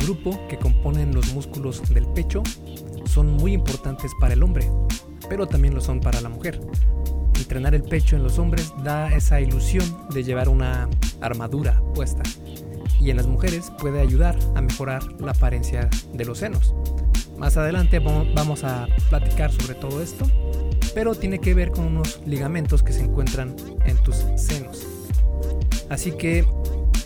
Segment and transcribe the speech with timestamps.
[0.00, 2.42] grupo que componen los músculos del pecho
[3.04, 4.70] son muy importantes para el hombre,
[5.28, 6.60] pero también lo son para la mujer.
[7.36, 10.88] Entrenar el pecho en los hombres da esa ilusión de llevar una
[11.20, 12.22] armadura puesta
[13.00, 16.74] y en las mujeres puede ayudar a mejorar la apariencia de los senos.
[17.38, 20.26] Más adelante vamos a platicar sobre todo esto,
[20.94, 23.56] pero tiene que ver con unos ligamentos que se encuentran
[23.86, 24.86] en tus senos.
[25.88, 26.44] Así que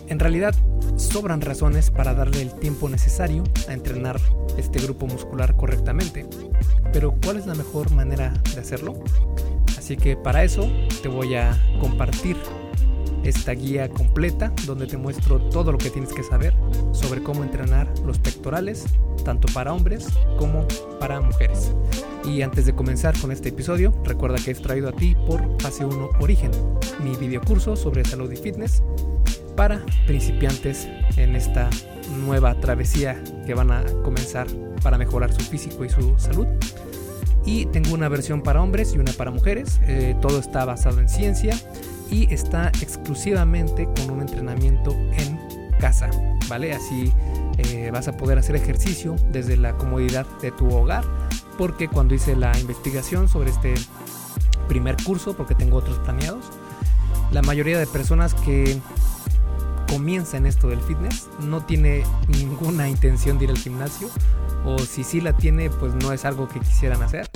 [0.08, 0.54] en realidad
[0.96, 4.20] sobran razones para darle el tiempo necesario a entrenar
[4.58, 6.26] este grupo muscular correctamente.
[6.92, 8.94] Pero ¿cuál es la mejor manera de hacerlo?
[9.76, 10.70] Así que para eso
[11.02, 12.36] te voy a compartir
[13.24, 16.54] esta guía completa donde te muestro todo lo que tienes que saber
[16.92, 18.84] sobre cómo entrenar los pectorales,
[19.24, 20.66] tanto para hombres como
[21.00, 21.72] para mujeres.
[22.24, 25.84] Y antes de comenzar con este episodio, recuerda que es traído a ti por Fase
[25.84, 26.50] 1 Origen,
[27.02, 28.82] mi videocurso sobre salud y fitness
[29.56, 31.70] para principiantes en esta
[32.24, 34.46] nueva travesía que van a comenzar
[34.82, 36.46] para mejorar su físico y su salud.
[37.46, 39.78] Y tengo una versión para hombres y una para mujeres.
[39.82, 41.54] Eh, todo está basado en ciencia
[42.14, 45.36] y está exclusivamente con un entrenamiento en
[45.80, 46.08] casa,
[46.48, 46.72] ¿vale?
[46.72, 47.12] Así
[47.58, 51.04] eh, vas a poder hacer ejercicio desde la comodidad de tu hogar,
[51.58, 53.74] porque cuando hice la investigación sobre este
[54.68, 56.44] primer curso, porque tengo otros planeados,
[57.32, 58.78] la mayoría de personas que
[59.88, 64.08] comienza en esto del fitness, no tiene ninguna intención de ir al gimnasio
[64.64, 67.28] o si sí la tiene, pues no es algo que quisieran hacer.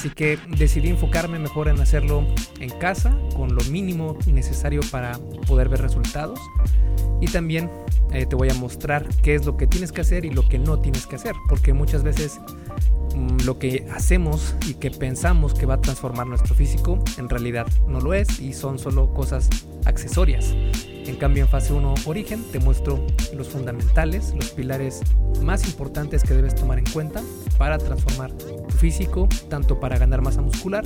[0.00, 2.26] Así que decidí enfocarme mejor en hacerlo
[2.58, 6.40] en casa, con lo mínimo necesario para poder ver resultados.
[7.20, 7.70] Y también
[8.10, 10.58] eh, te voy a mostrar qué es lo que tienes que hacer y lo que
[10.58, 12.40] no tienes que hacer, porque muchas veces
[13.44, 18.00] lo que hacemos y que pensamos que va a transformar nuestro físico, en realidad no
[18.00, 19.48] lo es y son solo cosas
[19.84, 20.54] accesorias.
[21.06, 25.00] En cambio, en fase 1 origen te muestro los fundamentales, los pilares
[25.42, 27.22] más importantes que debes tomar en cuenta
[27.58, 30.84] para transformar tu físico, tanto para ganar masa muscular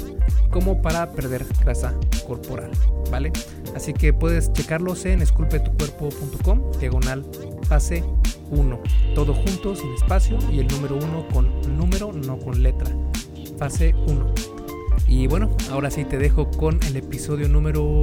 [0.51, 1.95] como para perder grasa
[2.27, 2.71] corporal,
[3.11, 3.33] ¿vale?
[3.77, 7.27] Así que puedes checarlos en esculpetucuerpo.com, diagonal
[7.69, 8.05] fase
[8.55, 8.81] 1,
[9.15, 12.91] todo junto, sin espacio y el número 1 con número, no con letra.
[13.59, 14.35] Fase 1.
[15.07, 18.03] Y bueno, ahora sí te dejo con el episodio número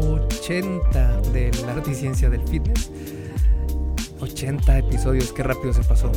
[0.00, 2.90] 80 de la arte y ciencia del fitness.
[4.20, 6.10] 80 episodios, qué rápido se pasó.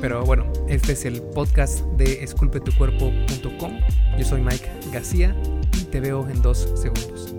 [0.00, 3.72] Pero bueno, este es el podcast de esculpetucuerpo.com.
[4.18, 5.34] Yo soy Mike García
[5.78, 7.34] y te veo en dos segundos.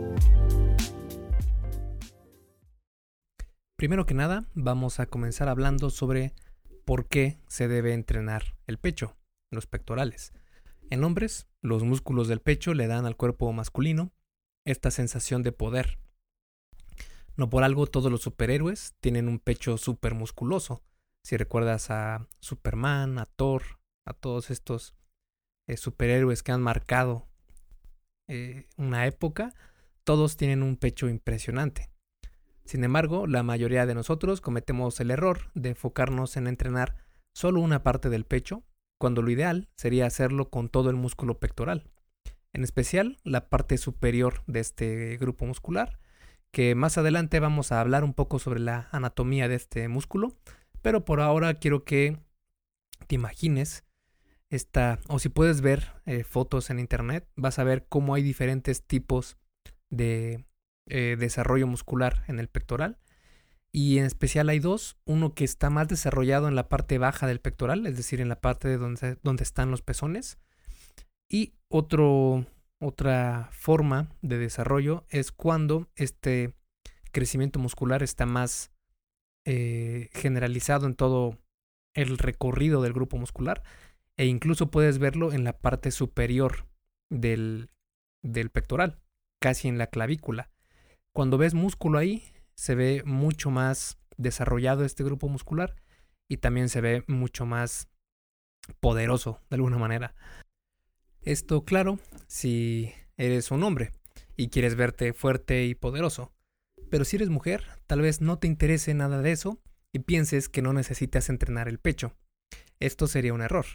[3.78, 6.34] Primero que nada, vamos a comenzar hablando sobre
[6.84, 9.16] por qué se debe entrenar el pecho,
[9.52, 10.34] los pectorales.
[10.90, 14.12] En hombres, los músculos del pecho le dan al cuerpo masculino
[14.66, 16.00] esta sensación de poder.
[17.36, 20.82] No por algo todos los superhéroes tienen un pecho súper musculoso.
[21.24, 23.62] Si recuerdas a Superman, a Thor,
[24.08, 24.96] a todos estos
[25.68, 27.28] eh, superhéroes que han marcado
[28.28, 29.54] eh, una época,
[30.04, 31.92] todos tienen un pecho impresionante.
[32.68, 36.96] Sin embargo, la mayoría de nosotros cometemos el error de enfocarnos en entrenar
[37.34, 38.66] solo una parte del pecho
[39.00, 41.90] cuando lo ideal sería hacerlo con todo el músculo pectoral,
[42.52, 45.98] en especial la parte superior de este grupo muscular,
[46.52, 50.36] que más adelante vamos a hablar un poco sobre la anatomía de este músculo,
[50.82, 52.18] pero por ahora quiero que
[53.08, 53.86] te imagines
[54.50, 58.84] esta, o si puedes ver eh, fotos en internet, vas a ver cómo hay diferentes
[58.84, 59.38] tipos
[59.90, 60.47] de
[60.90, 62.98] eh, desarrollo muscular en el pectoral
[63.72, 67.40] y en especial hay dos, uno que está más desarrollado en la parte baja del
[67.40, 70.40] pectoral, es decir, en la parte de donde, donde están los pezones,
[71.30, 72.46] y otro,
[72.80, 76.54] otra forma de desarrollo es cuando este
[77.12, 78.72] crecimiento muscular está más
[79.46, 81.38] eh, generalizado en todo
[81.94, 83.64] el recorrido del grupo muscular
[84.18, 86.68] e incluso puedes verlo en la parte superior
[87.10, 87.70] del,
[88.24, 89.00] del pectoral,
[89.40, 90.50] casi en la clavícula.
[91.18, 95.76] Cuando ves músculo ahí, se ve mucho más desarrollado este grupo muscular
[96.30, 97.88] y también se ve mucho más
[98.80, 100.14] poderoso de alguna manera.
[101.24, 101.98] Esto claro
[102.28, 103.94] si eres un hombre
[104.36, 106.36] y quieres verte fuerte y poderoso.
[106.92, 109.60] Pero si eres mujer, tal vez no te interese nada de eso
[109.92, 112.16] y pienses que no necesitas entrenar el pecho.
[112.80, 113.66] Esto sería un error.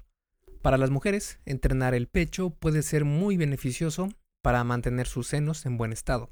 [0.63, 4.11] Para las mujeres, entrenar el pecho puede ser muy beneficioso
[4.43, 6.31] para mantener sus senos en buen estado.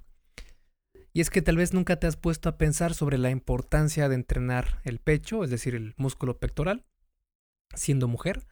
[1.12, 4.15] Y es que tal vez nunca te has puesto a pensar sobre la importancia de
[4.15, 6.85] entrenar el pecho, es decir, el músculo pectoral,
[7.75, 8.47] siendo mujer,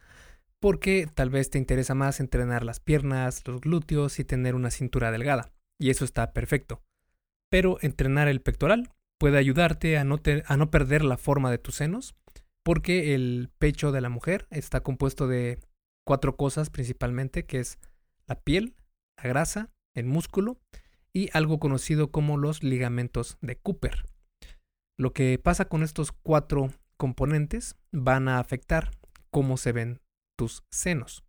[0.60, 5.12] porque tal vez te interesa más entrenar las piernas, los glúteos y tener una cintura
[5.12, 5.52] delgada.
[5.78, 6.82] Y eso está perfecto.
[7.48, 11.76] Pero entrenar el pectoral puede ayudarte a no, a no perder la forma de tus
[11.76, 12.16] senos,
[12.64, 15.60] porque el pecho de la mujer está compuesto de
[16.04, 17.78] cuatro cosas principalmente, que es
[18.26, 18.74] la piel,
[19.16, 20.60] la grasa, el músculo
[21.18, 24.06] y algo conocido como los ligamentos de Cooper.
[24.96, 28.92] Lo que pasa con estos cuatro componentes van a afectar
[29.32, 30.00] cómo se ven
[30.38, 31.24] tus senos.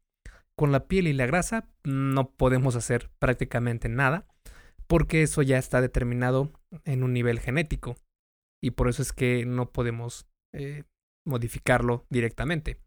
[0.56, 4.28] Con la piel y la grasa no podemos hacer prácticamente nada
[4.86, 6.52] porque eso ya está determinado
[6.86, 7.96] en un nivel genético
[8.62, 10.84] y por eso es que no podemos eh,
[11.26, 12.80] modificarlo directamente.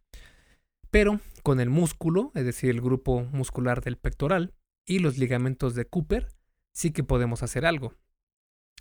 [0.93, 4.55] Pero con el músculo, es decir, el grupo muscular del pectoral
[4.87, 6.29] y los ligamentos de Cooper,
[6.73, 7.95] sí que podemos hacer algo.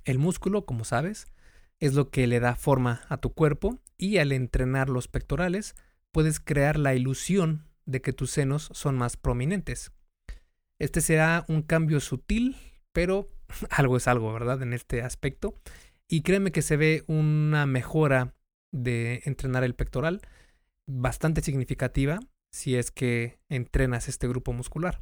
[0.05, 1.27] El músculo, como sabes,
[1.79, 5.75] es lo que le da forma a tu cuerpo y al entrenar los pectorales
[6.11, 9.91] puedes crear la ilusión de que tus senos son más prominentes.
[10.79, 12.55] Este será un cambio sutil,
[12.91, 13.29] pero
[13.69, 14.61] algo es algo, ¿verdad?
[14.61, 15.59] En este aspecto.
[16.07, 18.35] Y créeme que se ve una mejora
[18.71, 20.21] de entrenar el pectoral
[20.87, 22.19] bastante significativa
[22.51, 25.01] si es que entrenas este grupo muscular.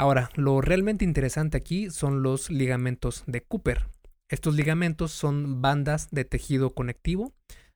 [0.00, 3.88] Ahora, lo realmente interesante aquí son los ligamentos de Cooper.
[4.30, 7.34] Estos ligamentos son bandas de tejido conectivo,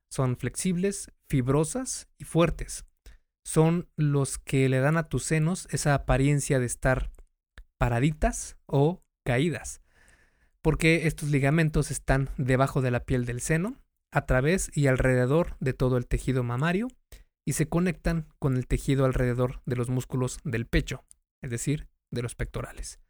[0.08, 2.84] son flexibles, fibrosas y fuertes.
[3.44, 7.10] Son los que le dan a tus senos esa apariencia de estar
[7.76, 9.80] paraditas o caídas,
[10.62, 13.82] porque estos ligamentos están debajo de la piel del seno,
[14.12, 16.86] a través y alrededor de todo el tejido mamario,
[17.44, 21.04] y se conectan con el tejido alrededor de los músculos del pecho,
[21.42, 23.00] es decir, de los pectorales.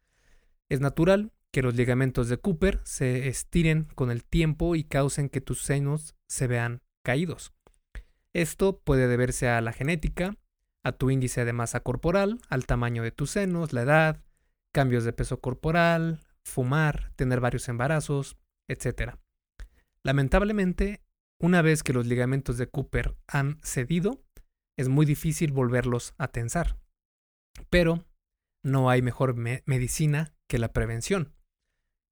[0.69, 5.41] Es natural que los ligamentos de Cooper se estiren con el tiempo y causen que
[5.41, 7.53] tus senos se vean caídos.
[8.33, 10.35] Esto puede deberse a la genética,
[10.83, 14.23] a tu índice de masa corporal, al tamaño de tus senos, la edad,
[14.73, 19.17] cambios de peso corporal, fumar, tener varios embarazos, etc.
[20.01, 21.03] Lamentablemente,
[21.39, 24.23] una vez que los ligamentos de Cooper han cedido,
[24.75, 26.77] es muy difícil volverlos a tensar.
[27.69, 28.03] Pero
[28.63, 31.33] no hay mejor medicina que la prevención.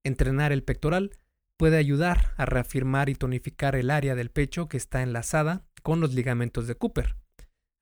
[0.03, 1.11] Entrenar el pectoral
[1.57, 6.13] puede ayudar a reafirmar y tonificar el área del pecho que está enlazada con los
[6.13, 7.15] ligamentos de Cooper.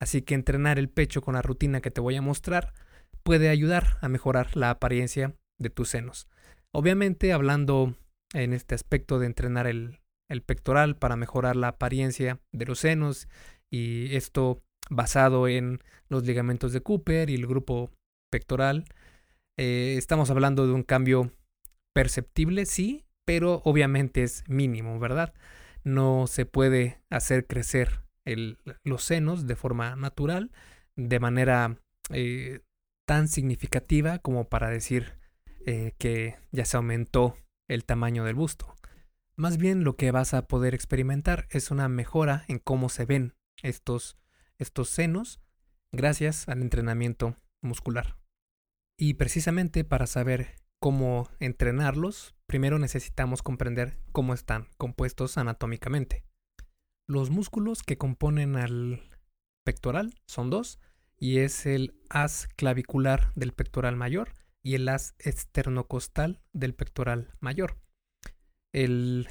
[0.00, 2.72] Así que entrenar el pecho con la rutina que te voy a mostrar
[3.22, 6.28] puede ayudar a mejorar la apariencia de tus senos.
[6.72, 7.96] Obviamente hablando
[8.32, 10.00] en este aspecto de entrenar el,
[10.46, 13.28] pectoral para mejorar la apariencia de los senos
[13.68, 17.90] y esto basado en los ligamentos de Cooper y el grupo
[18.30, 18.84] pectoral.
[19.56, 21.32] Eh, estamos hablando de un cambio
[21.92, 25.34] perceptible, sí, pero obviamente es mínimo, ¿verdad?
[25.84, 28.02] No se puede hacer crecer
[28.84, 30.52] los senos de forma natural,
[30.96, 31.76] de manera
[32.10, 32.60] eh,
[33.06, 35.18] tan significativa como para decir
[35.66, 37.36] eh, que ya se aumentó
[37.68, 38.74] el tamaño del busto.
[39.36, 43.34] Más bien lo que vas a poder experimentar es una mejora en cómo se ven
[43.62, 44.16] estos,
[44.58, 45.40] estos senos
[45.92, 48.19] gracias al entrenamiento muscular.
[49.02, 56.22] Y precisamente para saber cómo entrenarlos, primero necesitamos comprender cómo están compuestos anatómicamente.
[57.08, 59.02] Los músculos que componen al
[59.64, 60.80] pectoral son dos,
[61.16, 67.80] y es el haz clavicular del pectoral mayor y el haz esternocostal del pectoral mayor.
[68.74, 69.28] El,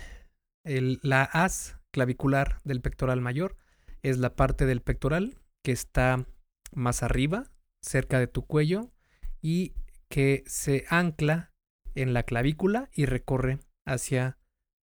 [0.64, 3.56] la haz clavicular del pectoral mayor
[4.02, 6.26] es la parte del pectoral que está
[6.72, 7.52] más arriba,
[7.84, 8.92] cerca de tu cuello,
[9.42, 9.74] y
[10.10, 11.54] que se ancla
[11.96, 14.38] en la clavícula y recorre hacia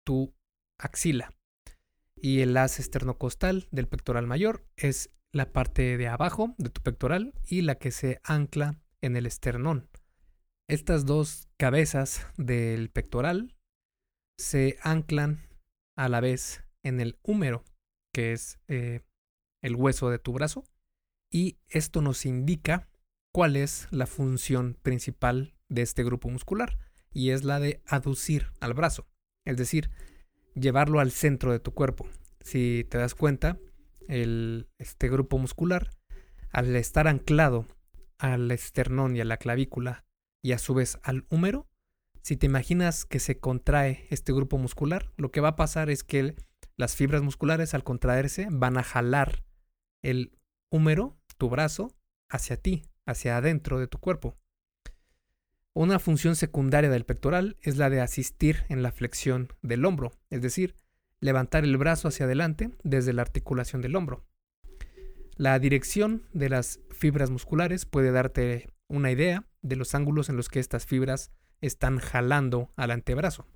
[0.06, 0.34] tu
[0.80, 1.34] axila.
[2.16, 7.34] Y el haz esternocostal del pectoral mayor es la parte de abajo de tu pectoral
[7.44, 9.90] y la que se ancla en el esternón.
[10.68, 13.56] Estas dos cabezas del pectoral
[14.38, 15.42] se anclan
[15.98, 17.64] a la vez en el húmero,
[18.14, 19.02] que es eh,
[19.62, 20.64] el hueso de tu brazo,
[21.32, 22.90] y esto nos indica
[23.32, 26.78] cuál es la función principal de este grupo muscular,
[27.14, 29.08] y es la de aducir al brazo,
[29.46, 29.90] es decir,
[30.56, 32.08] llevarlo al centro de tu cuerpo.
[32.42, 33.60] Si te das cuenta,
[34.08, 35.92] este grupo muscular,
[36.52, 37.66] al estar anclado
[38.18, 40.06] al esternón y a la clavícula
[40.44, 41.68] y a su vez al húmero,
[42.22, 46.04] si te imaginas que se contrae este grupo muscular, lo que va a pasar es
[46.04, 46.36] que
[46.78, 49.44] las fibras musculares al contraerse van a jalar
[50.04, 50.38] el
[50.70, 51.96] húmero, tu brazo,
[52.30, 54.38] hacia ti, hacia adentro de tu cuerpo.
[55.74, 60.42] Una función secundaria del pectoral es la de asistir en la flexión del hombro, es
[60.42, 60.76] decir,
[61.22, 64.26] levantar el brazo hacia adelante desde la articulación del hombro.
[65.38, 70.50] La dirección de las fibras musculares puede darte una idea de los ángulos en los
[70.50, 71.32] que estas fibras
[71.62, 73.48] están jalando al antebrazo.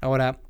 [0.00, 0.40] Ahora,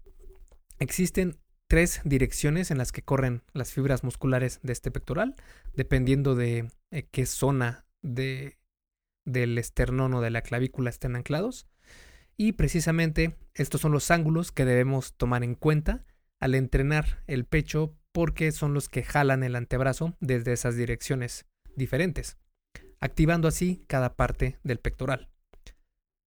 [0.79, 1.39] existen
[1.73, 5.37] tres direcciones en las que corren las fibras musculares de este pectoral,
[5.73, 8.59] dependiendo de eh, qué zona de,
[9.25, 11.67] del esternón o de la clavícula estén anclados.
[12.37, 16.05] Y precisamente estos son los ángulos que debemos tomar en cuenta
[16.41, 22.37] al entrenar el pecho porque son los que jalan el antebrazo desde esas direcciones diferentes,
[23.01, 25.31] activando así cada parte del pectoral.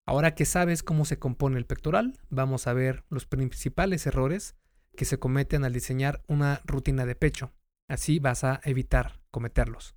[0.06, 4.56] Ahora que sabes cómo se compone el pectoral, vamos a ver los principales errores
[4.96, 7.52] que se cometen al diseñar una rutina de pecho.
[7.88, 9.94] Así vas a evitar cometerlos.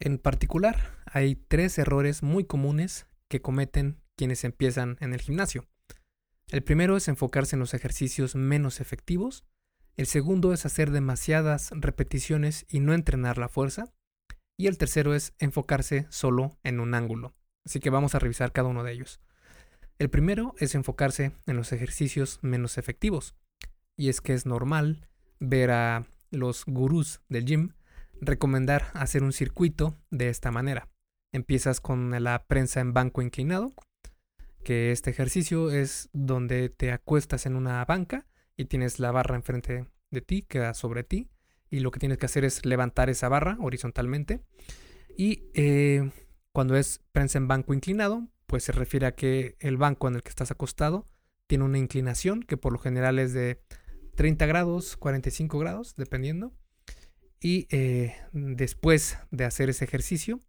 [0.00, 5.66] En particular, hay tres errores muy comunes que cometen quienes empiezan en el gimnasio.
[6.50, 9.44] El primero es enfocarse en los ejercicios menos efectivos.
[9.96, 13.92] El segundo es hacer demasiadas repeticiones y no entrenar la fuerza.
[14.56, 17.34] Y el tercero es enfocarse solo en un ángulo.
[17.66, 19.20] Así que vamos a revisar cada uno de ellos.
[19.98, 23.34] El primero es enfocarse en los ejercicios menos efectivos.
[23.98, 25.06] Y es que es normal
[25.40, 27.72] ver a los gurús del gym
[28.20, 30.88] recomendar hacer un circuito de esta manera.
[31.32, 33.74] Empiezas con la prensa en banco inclinado,
[34.64, 38.26] que este ejercicio es donde te acuestas en una banca
[38.56, 41.28] y tienes la barra enfrente de ti, queda sobre ti,
[41.68, 44.40] y lo que tienes que hacer es levantar esa barra horizontalmente.
[45.16, 46.10] Y eh,
[46.52, 50.22] cuando es prensa en banco inclinado, pues se refiere a que el banco en el
[50.22, 51.04] que estás acostado
[51.46, 53.60] tiene una inclinación que por lo general es de
[54.18, 56.52] 30 grados, 45 grados, dependiendo.
[57.40, 60.40] Y eh, después de hacer ese ejercicio,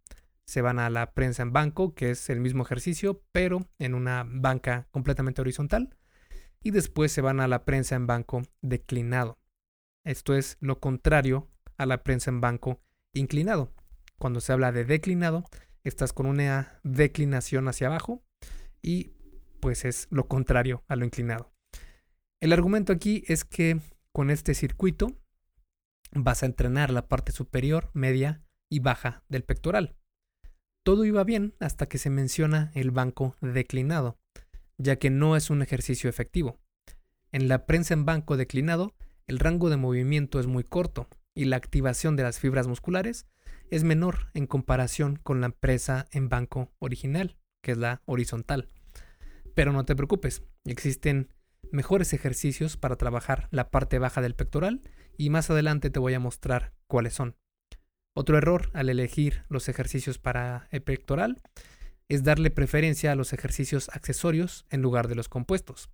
[0.44, 4.26] se van a la prensa en banco, que es el mismo ejercicio, pero en una
[4.28, 5.96] banca completamente horizontal.
[6.64, 9.38] Y después se van a la prensa en banco declinado.
[10.02, 12.82] Esto es lo contrario a la prensa en banco
[13.14, 13.72] inclinado.
[14.18, 15.44] Cuando se habla de declinado,
[15.84, 18.24] estás con una declinación hacia abajo
[18.82, 19.12] y
[19.60, 21.52] pues es lo contrario a lo inclinado.
[22.40, 23.80] El argumento aquí es que
[24.12, 25.14] con este circuito
[26.12, 29.94] vas a entrenar la parte superior, media y baja del pectoral.
[30.82, 34.18] Todo iba bien hasta que se menciona el banco declinado,
[34.78, 36.58] ya que no es un ejercicio efectivo.
[37.30, 38.94] En la prensa en banco declinado,
[39.26, 43.26] el rango de movimiento es muy corto y la activación de las fibras musculares
[43.70, 48.68] es menor en comparación con la presa en banco original, que es la horizontal.
[49.54, 51.28] Pero no te preocupes, existen
[51.72, 54.82] mejores ejercicios para trabajar la parte baja del pectoral
[55.16, 57.36] y más adelante te voy a mostrar cuáles son.
[58.14, 61.42] Otro error al elegir los ejercicios para el pectoral
[62.08, 65.90] es darle preferencia a los ejercicios accesorios en lugar de los compuestos.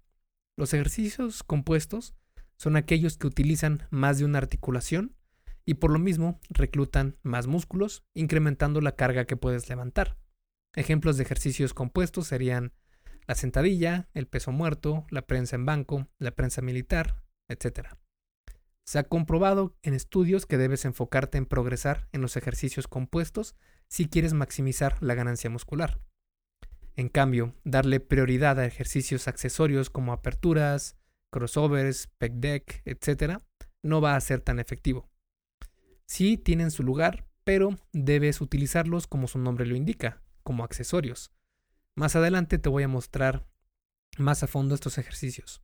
[0.57, 2.15] Los ejercicios compuestos
[2.57, 5.15] son aquellos que utilizan más de una articulación
[5.67, 10.17] y por lo mismo reclutan más músculos, incrementando la carga que puedes levantar.
[10.75, 12.73] Ejemplos de ejercicios compuestos serían
[13.27, 17.89] la sentadilla, el peso muerto, la prensa en banco, la prensa militar, etc.
[18.85, 23.57] Se ha comprobado en estudios que debes enfocarte en progresar en los ejercicios compuestos
[23.89, 26.01] si quieres maximizar la ganancia muscular.
[26.95, 30.97] En cambio, darle prioridad a ejercicios accesorios como aperturas,
[31.31, 33.41] crossovers, pec deck, etc.,
[33.83, 35.11] no va a ser tan efectivo.
[36.07, 41.33] Sí tienen su lugar, pero debes utilizarlos como su nombre lo indica, como accesorios.
[41.99, 43.47] Más adelante te voy a mostrar
[44.19, 45.63] más a fondo estos ejercicios.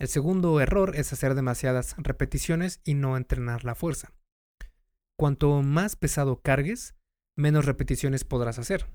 [0.00, 4.12] El segundo error es hacer demasiadas repeticiones y no entrenar la fuerza.
[5.16, 6.96] Cuanto más pesado cargues,
[7.36, 8.86] menos repeticiones podrás hacer.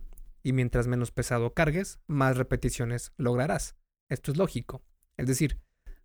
[0.43, 3.77] Y mientras menos pesado cargues, más repeticiones lograrás.
[4.09, 4.83] Esto es lógico.
[5.15, 5.61] Es decir,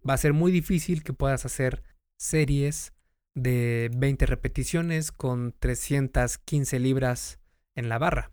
[0.09, 1.83] va a ser muy difícil que puedas hacer
[2.17, 2.93] series
[3.35, 7.41] de 20 repeticiones con 315 libras
[7.75, 8.31] en la barra.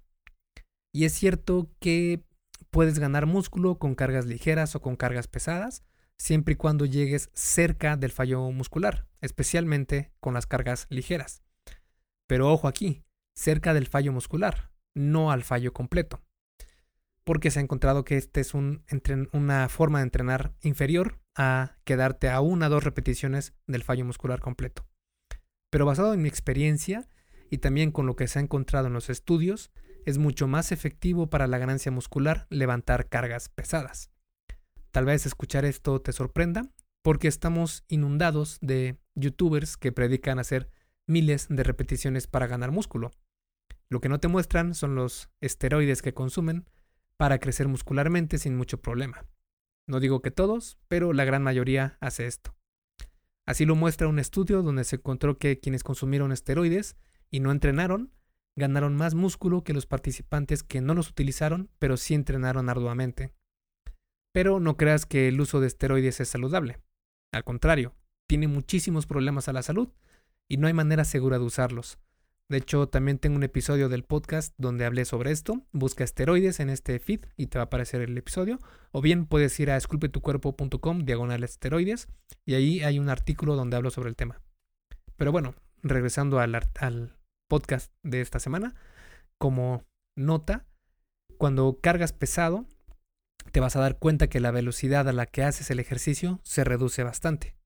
[0.91, 2.23] Y es cierto que
[2.71, 5.83] puedes ganar músculo con cargas ligeras o con cargas pesadas,
[6.17, 11.43] siempre y cuando llegues cerca del fallo muscular, especialmente con las cargas ligeras.
[12.27, 13.03] Pero ojo aquí,
[13.35, 16.21] cerca del fallo muscular, no al fallo completo.
[17.23, 22.41] Porque se ha encontrado que esta es una forma de entrenar inferior a quedarte a
[22.41, 24.85] una o dos repeticiones del fallo muscular completo.
[25.69, 27.07] Pero basado en mi experiencia
[27.51, 29.71] y también con lo que se ha encontrado en los estudios,
[30.09, 34.09] es mucho más efectivo para la ganancia muscular levantar cargas pesadas.
[34.91, 36.63] Tal vez escuchar esto te sorprenda,
[37.01, 40.69] porque estamos inundados de youtubers que predican hacer
[41.05, 43.11] miles de repeticiones para ganar músculo.
[43.89, 46.69] Lo que no te muestran son los esteroides que consumen
[47.17, 49.25] para crecer muscularmente sin mucho problema.
[49.87, 52.55] No digo que todos, pero la gran mayoría hace esto.
[53.45, 56.95] Así lo muestra un estudio donde se encontró que quienes consumieron esteroides
[57.31, 58.11] y no entrenaron
[58.59, 63.31] ganaron más músculo que los participantes que no los utilizaron, pero sí entrenaron arduamente.
[64.31, 66.77] Pero no creas que el uso de esteroides es saludable.
[67.31, 67.95] Al contrario,
[68.27, 69.89] tiene muchísimos problemas a la salud
[70.47, 71.97] y no hay manera segura de usarlos.
[72.49, 75.63] De hecho, también tengo un episodio del podcast donde hablé sobre esto.
[75.71, 78.59] Busca esteroides en este feed y te va a aparecer el episodio.
[78.91, 82.07] O bien puedes ir a esculpetucuerpo.com diagonal esteroides
[82.45, 84.41] y ahí hay un artículo donde hablo sobre el tema.
[85.15, 87.18] Pero bueno, regresando al, al
[87.49, 88.75] podcast de esta semana,
[89.37, 89.83] como
[90.15, 90.65] nota,
[91.37, 92.65] cuando cargas pesado,
[93.51, 96.63] te vas a dar cuenta que la velocidad a la que haces el ejercicio se
[96.63, 97.57] reduce bastante.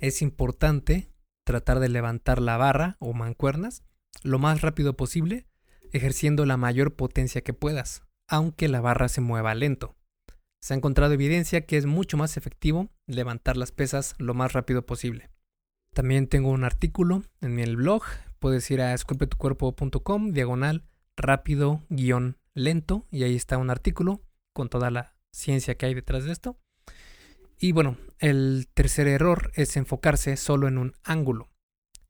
[0.00, 1.12] Es importante
[1.44, 3.82] tratar de levantar la barra o mancuernas
[4.22, 5.46] lo más rápido posible,
[5.92, 9.96] ejerciendo la mayor potencia que puedas, aunque la barra se mueva lento.
[10.62, 14.84] Se ha encontrado evidencia que es mucho más efectivo levantar las pesas lo más rápido
[14.84, 15.30] posible.
[15.94, 18.04] También tengo un artículo en el blog,
[18.40, 20.84] puedes ir a esculpetucuerpo.com, diagonal,
[21.16, 26.24] rápido, guion, lento, y ahí está un artículo con toda la ciencia que hay detrás
[26.24, 26.58] de esto.
[27.58, 31.50] Y bueno, el tercer error es enfocarse solo en un ángulo.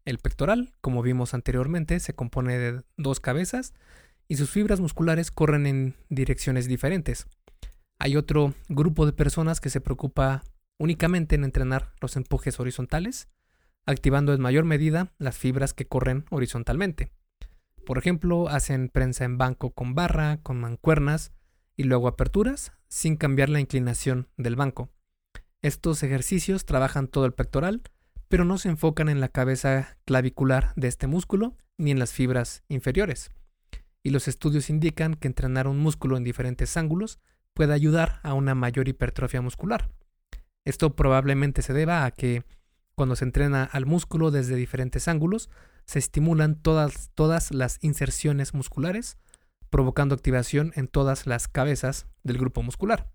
[0.05, 3.75] El pectoral, como vimos anteriormente, se compone de dos cabezas
[4.29, 7.27] y sus fibras musculares corren en direcciones diferentes.
[7.99, 10.45] Hay otro grupo de personas que se preocupa
[10.79, 13.29] únicamente en entrenar los empujes horizontales,
[13.91, 17.11] activando en mayor medida las fibras que corren horizontalmente.
[17.85, 21.33] Por ejemplo, hacen prensa en banco con barra, con mancuernas
[21.77, 24.91] y luego aperturas sin cambiar la inclinación del banco.
[25.63, 27.83] Estos ejercicios trabajan todo el pectoral,
[28.29, 32.63] pero no se enfocan en la cabeza clavicular de este músculo ni en las fibras
[32.69, 33.31] inferiores.
[34.03, 37.19] Y los estudios indican que entrenar un músculo en diferentes ángulos
[37.55, 39.91] puede ayudar a una mayor hipertrofia muscular.
[40.65, 42.45] Esto probablemente se deba a que
[43.01, 45.49] cuando se entrena al músculo desde diferentes ángulos,
[45.87, 49.17] se estimulan todas, todas las inserciones musculares,
[49.71, 53.11] provocando activación en todas las cabezas del grupo muscular.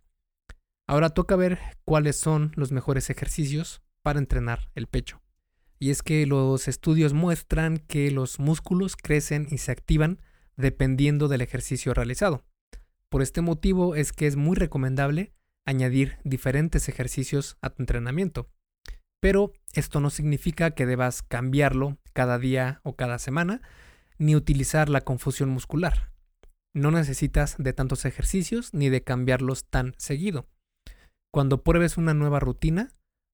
[0.87, 5.21] Ahora toca ver cuáles son los mejores ejercicios para entrenar el pecho.
[5.77, 10.19] Y es que los estudios muestran que los músculos crecen y se activan
[10.57, 12.43] dependiendo del ejercicio realizado.
[13.09, 18.49] Por este motivo es que es muy recomendable añadir diferentes ejercicios a tu entrenamiento.
[19.25, 23.63] Pero esto no significa que debas cambiarlo cada día o cada semana,
[24.19, 26.11] ni utilizar la confusión muscular.
[26.75, 30.45] No necesitas de tantos ejercicios ni de cambiarlos tan seguido.
[31.31, 32.89] Cuando pruebes una nueva rutina,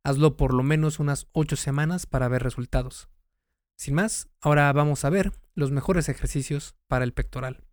[0.06, 3.10] hazlo por lo menos unas 8 semanas para ver resultados.
[3.76, 7.66] Sin más, ahora vamos a ver los mejores ejercicios para el pectoral.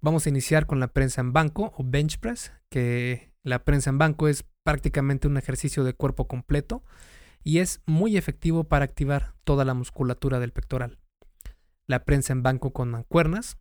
[0.00, 3.98] Vamos a iniciar con la prensa en banco o bench press, que la prensa en
[3.98, 6.82] banco es prácticamente un ejercicio de cuerpo completo
[7.44, 10.98] y es muy efectivo para activar toda la musculatura del pectoral.
[11.86, 13.58] La prensa en banco con mancuernas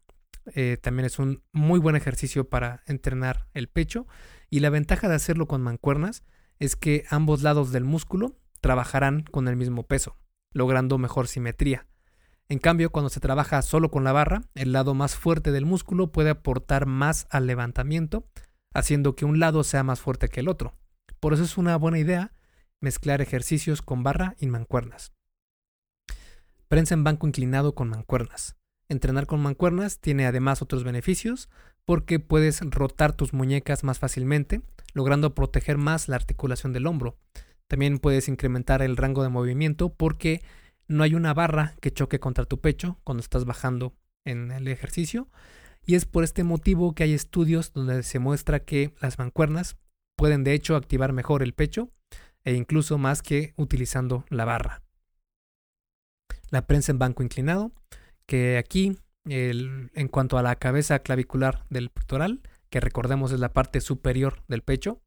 [0.56, 4.08] eh, también es un muy buen ejercicio para entrenar el pecho
[4.50, 6.24] y la ventaja de hacerlo con mancuernas
[6.60, 10.17] es que ambos lados del músculo trabajarán con el mismo peso,
[10.54, 11.88] logrando mejor simetría.
[12.48, 16.12] En cambio, cuando se trabaja solo con la barra, el lado más fuerte del músculo
[16.12, 18.26] puede aportar más al levantamiento,
[18.73, 20.73] haciendo que un lado sea más fuerte que el otro.
[21.19, 22.33] Por eso es una buena idea
[22.81, 25.13] mezclar ejercicios con barra y mancuernas.
[26.67, 28.57] Prensa en banco inclinado con mancuernas.
[28.89, 31.49] Entrenar con mancuernas tiene además otros beneficios
[31.86, 34.62] porque puedes rotar tus muñecas más fácilmente,
[34.93, 37.17] logrando proteger más la articulación del hombro.
[37.67, 40.41] También puedes incrementar el rango de movimiento porque
[40.88, 45.29] no hay una barra que choque contra tu pecho cuando estás bajando en el ejercicio.
[45.86, 49.78] Y es por este motivo que hay estudios donde se muestra que las mancuernas
[50.15, 51.91] pueden de hecho activar mejor el pecho
[52.43, 54.82] e incluso más que utilizando la barra.
[56.50, 57.72] La prensa en banco inclinado
[58.26, 63.82] que aquí, en cuanto a la cabeza clavicular del pectoral, que recordemos es la parte
[63.82, 65.02] superior del pecho,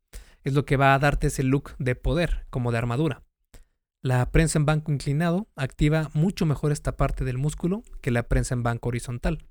[0.45, 3.23] es lo que va a darte ese look de poder, como de armadura.
[4.03, 8.55] La prensa en banco inclinado activa mucho mejor esta parte del músculo que la prensa
[8.55, 9.47] en banco horizontal.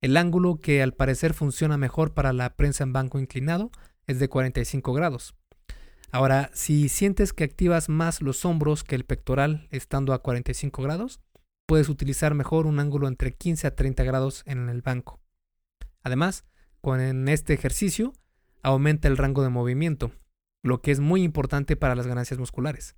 [0.00, 3.70] El ángulo que al parecer funciona mejor para la prensa en banco inclinado
[4.06, 5.34] es de 45 grados.
[6.10, 11.20] Ahora, si sientes que activas más los hombros que el pectoral estando a 45 grados,
[11.66, 15.20] puedes utilizar mejor un ángulo entre 15 a 30 grados en el banco.
[16.02, 16.46] Además,
[16.80, 18.14] con este ejercicio
[18.62, 20.12] aumenta el rango de movimiento,
[20.62, 22.96] lo que es muy importante para las ganancias musculares.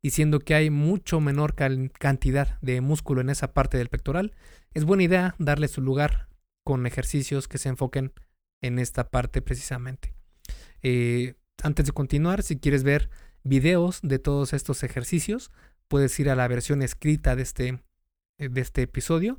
[0.00, 4.32] Y siendo que hay mucho menor cantidad de músculo en esa parte del pectoral,
[4.72, 6.28] es buena idea darle su lugar
[6.68, 8.12] con ejercicios que se enfoquen
[8.60, 10.12] en esta parte precisamente.
[10.82, 13.08] Eh, antes de continuar, si quieres ver
[13.42, 15.50] videos de todos estos ejercicios,
[15.88, 17.82] puedes ir a la versión escrita de este
[18.36, 19.38] eh, de este episodio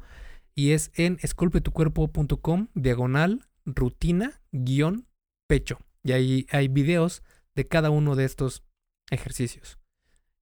[0.55, 5.05] y es en esculpetucuerpo.com diagonal rutina guion
[5.47, 5.77] pecho.
[6.01, 7.21] Y ahí hay videos
[7.53, 8.63] de cada uno de estos
[9.11, 9.77] ejercicios.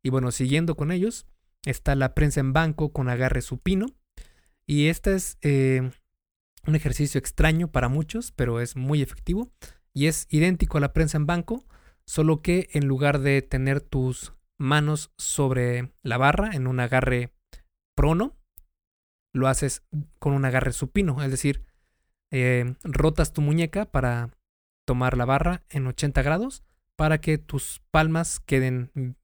[0.01, 1.27] Y bueno, siguiendo con ellos,
[1.65, 3.87] está la prensa en banco con agarre supino.
[4.65, 5.91] Y este es eh,
[6.67, 9.49] un ejercicio extraño para muchos, pero es muy efectivo.
[9.93, 11.65] Y es idéntico a la prensa en banco,
[12.05, 17.33] solo que en lugar de tener tus manos sobre la barra en un agarre
[17.95, 18.35] prono,
[19.33, 19.83] lo haces
[20.19, 21.65] con un agarre supino, es decir,
[22.31, 24.31] eh, rotas tu muñeca para
[24.85, 26.63] tomar la barra en 80 grados
[26.95, 29.15] para que tus palmas queden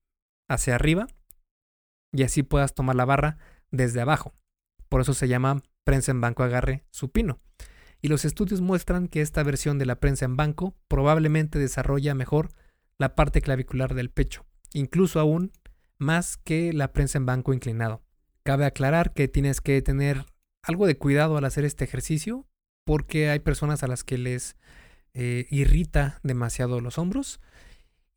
[0.50, 1.08] hacia arriba
[2.14, 3.38] y así puedas tomar la barra
[3.72, 4.34] desde abajo.
[4.90, 7.39] Por eso se llama prensa en banco agarre supino.
[8.02, 12.50] Y los estudios muestran que esta versión de la prensa en banco probablemente desarrolla mejor
[12.98, 15.52] la parte clavicular del pecho, incluso aún
[15.98, 18.02] más que la prensa en banco inclinado.
[18.43, 20.26] Cabe aclarar que tienes que tener
[20.63, 22.46] algo de cuidado al hacer este ejercicio
[22.86, 24.58] porque hay personas a las que les
[25.13, 27.39] eh, irrita demasiado los hombros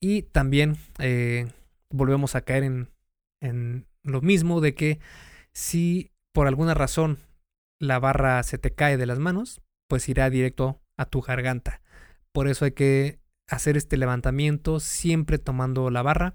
[0.00, 1.48] y también eh,
[1.90, 2.90] volvemos a caer en,
[3.40, 4.98] en lo mismo de que
[5.52, 7.18] si por alguna razón
[7.78, 11.82] la barra se te cae de las manos, pues irá directo a tu garganta.
[12.32, 16.34] Por eso hay que hacer este levantamiento siempre tomando la barra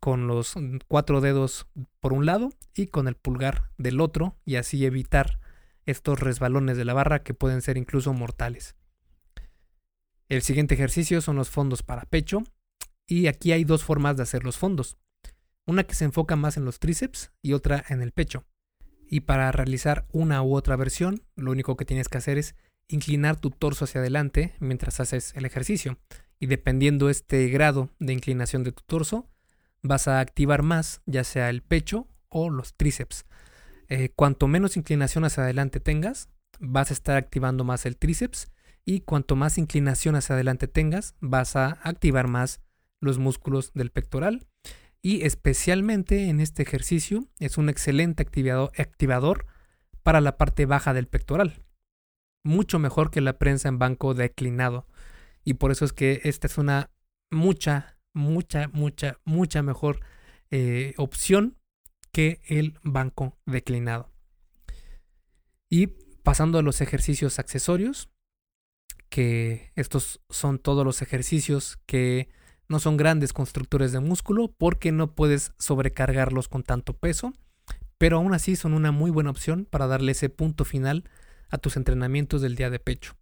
[0.00, 0.54] con los
[0.88, 1.66] cuatro dedos
[2.00, 5.38] por un lado y con el pulgar del otro y así evitar
[5.84, 8.76] estos resbalones de la barra que pueden ser incluso mortales.
[10.28, 12.42] El siguiente ejercicio son los fondos para pecho
[13.06, 14.96] y aquí hay dos formas de hacer los fondos.
[15.66, 18.44] Una que se enfoca más en los tríceps y otra en el pecho.
[19.12, 22.54] Y para realizar una u otra versión, lo único que tienes que hacer es
[22.86, 25.98] inclinar tu torso hacia adelante mientras haces el ejercicio.
[26.38, 29.28] Y dependiendo este grado de inclinación de tu torso,
[29.82, 33.26] vas a activar más ya sea el pecho o los tríceps.
[33.88, 36.28] Eh, cuanto menos inclinación hacia adelante tengas,
[36.60, 38.52] vas a estar activando más el tríceps
[38.84, 42.60] y cuanto más inclinación hacia adelante tengas, vas a activar más
[43.00, 44.46] los músculos del pectoral.
[45.02, 49.46] Y especialmente en este ejercicio es un excelente activador
[50.02, 51.62] para la parte baja del pectoral.
[52.42, 54.86] Mucho mejor que la prensa en banco declinado.
[55.44, 56.90] Y por eso es que esta es una
[57.30, 60.00] mucha, mucha, mucha, mucha mejor
[60.50, 61.56] eh, opción
[62.12, 64.10] que el banco declinado.
[65.68, 65.86] Y
[66.22, 68.10] pasando a los ejercicios accesorios,
[69.08, 72.28] que estos son todos los ejercicios que
[72.70, 77.32] no son grandes constructores de músculo porque no puedes sobrecargarlos con tanto peso,
[77.98, 81.02] pero aún así son una muy buena opción para darle ese punto final
[81.50, 83.16] a tus entrenamientos del día de pecho.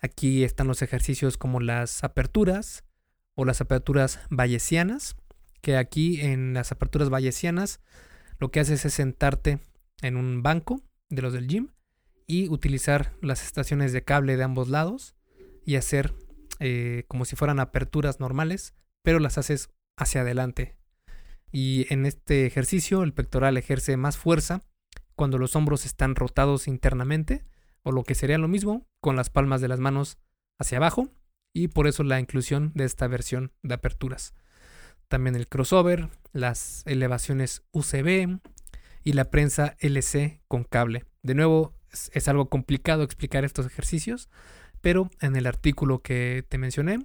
[0.00, 2.84] Aquí están los ejercicios como las aperturas
[3.34, 5.14] o las aperturas bayesianas,
[5.60, 7.80] que aquí en las aperturas bayesianas
[8.38, 9.58] lo que haces es sentarte
[10.00, 11.68] en un banco de los del gym
[12.26, 15.14] y utilizar las estaciones de cable de ambos lados
[15.66, 16.14] y hacer
[16.60, 20.76] eh, como si fueran aperturas normales, pero las haces hacia adelante.
[21.52, 24.62] Y en este ejercicio el pectoral ejerce más fuerza
[25.14, 27.44] cuando los hombros están rotados internamente,
[27.82, 30.18] o lo que sería lo mismo con las palmas de las manos
[30.58, 31.10] hacia abajo,
[31.52, 34.34] y por eso la inclusión de esta versión de aperturas.
[35.08, 38.40] También el crossover, las elevaciones UCB
[39.04, 41.04] y la prensa LC con cable.
[41.22, 41.74] De nuevo,
[42.12, 44.28] es, algo complicado explicar estos ejercicios,
[44.84, 46.98] pero en el artículo que te mencioné,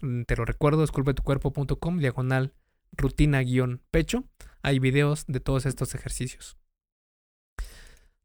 [0.00, 2.54] mm, te lo recuerdo, esculpetucuerpo.com, diagonal
[2.92, 4.22] rutina-pecho,
[4.62, 6.56] hay videos de todos estos ejercicios.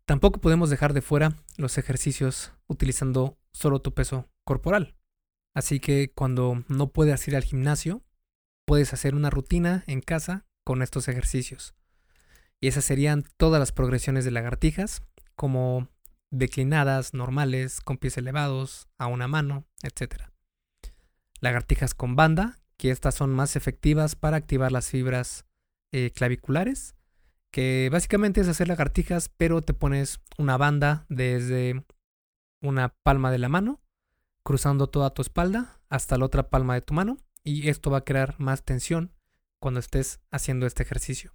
[0.05, 4.95] Tampoco podemos dejar de fuera los ejercicios utilizando solo tu peso corporal.
[5.55, 8.03] Así que cuando no puedes ir al gimnasio,
[8.65, 11.73] puedes hacer una rutina en casa con estos ejercicios.
[12.61, 15.01] Y esas serían todas las progresiones de lagartijas,
[15.35, 15.87] como
[16.31, 20.29] declinadas, normales, con pies elevados, a una mano, etc.
[21.39, 25.45] Lagartijas con banda, que estas son más efectivas para activar las fibras
[25.91, 26.95] eh, claviculares,
[27.51, 31.83] que básicamente es hacer lagartijas, pero te pones una banda desde
[32.61, 33.81] una palma de la mano,
[34.43, 38.05] cruzando toda tu espalda hasta la otra palma de tu mano, y esto va a
[38.05, 39.13] crear más tensión
[39.59, 41.33] cuando estés haciendo este ejercicio.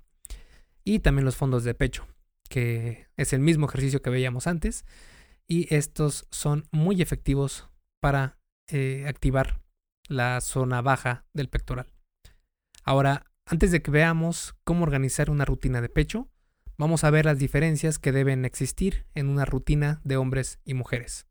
[0.84, 2.06] Y también los fondos de pecho,
[2.48, 4.84] que es el mismo ejercicio que veíamos antes.
[5.46, 7.68] Y estos son muy efectivos
[8.00, 9.60] para eh, activar
[10.08, 11.92] la zona baja del pectoral.
[12.82, 16.28] Ahora, antes de que veamos cómo organizar una rutina de pecho,
[16.76, 21.26] vamos a ver las diferencias que deben existir en una rutina de hombres y mujeres.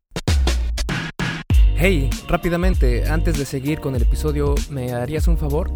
[1.75, 5.75] Hey, rápidamente, antes de seguir con el episodio, ¿me harías un favor?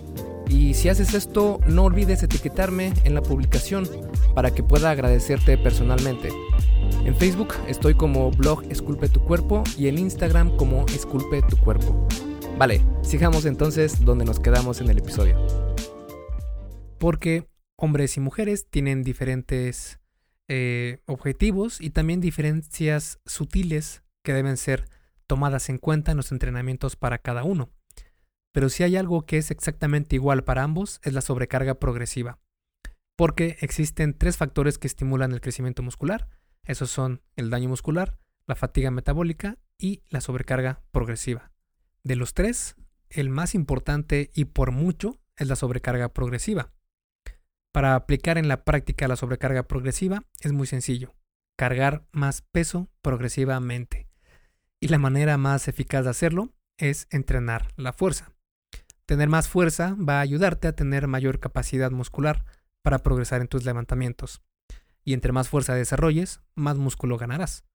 [0.51, 3.87] Y si haces esto, no olvides etiquetarme en la publicación
[4.35, 6.27] para que pueda agradecerte personalmente.
[7.05, 12.05] En Facebook estoy como blog Esculpe tu cuerpo y en Instagram como Esculpe tu cuerpo.
[12.57, 15.37] Vale, sigamos entonces donde nos quedamos en el episodio.
[16.99, 20.01] Porque hombres y mujeres tienen diferentes
[20.49, 24.89] eh, objetivos y también diferencias sutiles que deben ser
[25.27, 27.69] tomadas en cuenta en los entrenamientos para cada uno.
[28.51, 32.39] Pero si hay algo que es exactamente igual para ambos, es la sobrecarga progresiva.
[33.15, 36.27] Porque existen tres factores que estimulan el crecimiento muscular.
[36.63, 41.51] Esos son el daño muscular, la fatiga metabólica y la sobrecarga progresiva.
[42.03, 42.75] De los tres,
[43.09, 46.71] el más importante y por mucho es la sobrecarga progresiva.
[47.71, 51.15] Para aplicar en la práctica la sobrecarga progresiva es muy sencillo.
[51.57, 54.09] Cargar más peso progresivamente.
[54.79, 58.33] Y la manera más eficaz de hacerlo es entrenar la fuerza.
[59.11, 62.45] Tener más fuerza va a ayudarte a tener mayor capacidad muscular
[62.81, 64.41] para progresar en tus levantamientos.
[65.03, 67.65] Y entre más fuerza desarrolles, más músculo ganarás.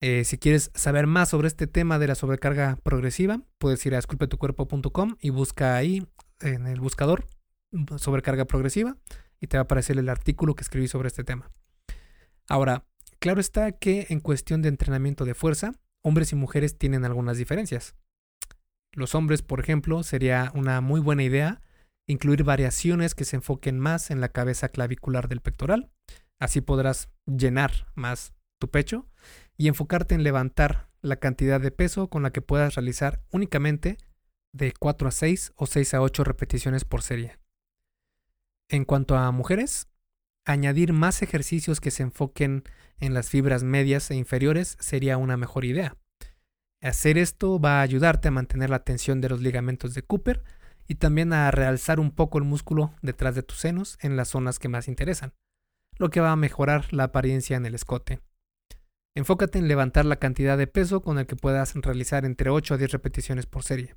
[0.00, 3.98] Eh, si quieres saber más sobre este tema de la sobrecarga progresiva, puedes ir a
[3.98, 6.06] esculpetucuerpo.com y busca ahí
[6.40, 7.26] en el buscador
[7.98, 8.96] sobrecarga progresiva
[9.42, 11.50] y te va a aparecer el artículo que escribí sobre este tema.
[12.48, 12.86] Ahora,
[13.18, 17.94] claro está que en cuestión de entrenamiento de fuerza, hombres y mujeres tienen algunas diferencias.
[18.92, 21.62] Los hombres, por ejemplo, sería una muy buena idea
[22.10, 25.90] incluir variaciones que se enfoquen más en la cabeza clavicular del pectoral.
[26.38, 29.06] Así podrás llenar más tu pecho
[29.56, 33.96] y enfocarte en levantar la cantidad de peso con la que puedas realizar únicamente
[34.52, 37.38] de 4 a 6 o 6 a 8 repeticiones por serie.
[38.68, 39.88] En cuanto a mujeres,
[40.44, 42.64] añadir más ejercicios que se enfoquen
[42.98, 45.96] en las fibras medias e inferiores sería una mejor idea.
[46.82, 50.42] Hacer esto va a ayudarte a mantener la tensión de los ligamentos de Cooper
[50.88, 54.58] y también a realzar un poco el músculo detrás de tus senos en las zonas
[54.58, 55.34] que más interesan,
[55.98, 58.20] lo que va a mejorar la apariencia en el escote.
[59.14, 62.76] Enfócate en levantar la cantidad de peso con el que puedas realizar entre 8 a
[62.78, 63.94] 10 repeticiones por serie.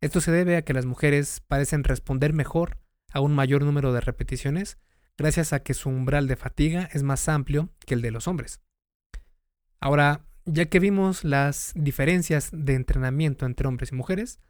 [0.00, 2.78] Esto se debe a que las mujeres parecen responder mejor
[3.12, 4.78] a un mayor número de repeticiones
[5.16, 8.60] gracias a que su umbral de fatiga es más amplio que el de los hombres.
[9.78, 14.40] Ahora, ya que vimos las diferencias de entrenamiento entre hombres y mujeres,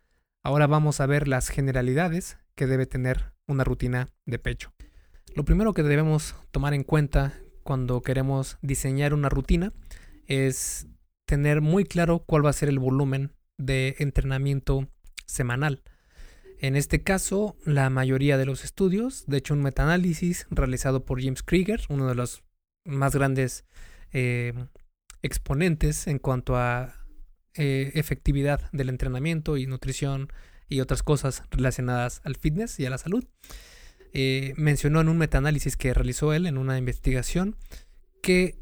[0.42, 4.72] ahora vamos a ver las generalidades que debe tener una rutina de pecho.
[5.34, 9.72] Lo primero que debemos tomar en cuenta cuando queremos diseñar una rutina
[10.26, 10.86] es
[11.26, 14.88] tener muy claro cuál va a ser el volumen de entrenamiento
[15.26, 15.82] semanal.
[16.58, 21.42] En este caso, la mayoría de los estudios, de hecho un metaanálisis realizado por James
[21.42, 22.42] Krieger, uno de los
[22.84, 23.64] más grandes
[24.12, 24.52] eh,
[25.22, 26.94] exponentes en cuanto a
[27.54, 30.32] eh, efectividad del entrenamiento y nutrición
[30.68, 33.24] y otras cosas relacionadas al fitness y a la salud,
[34.12, 37.56] eh, mencionó en un metaanálisis que realizó él en una investigación
[38.22, 38.58] que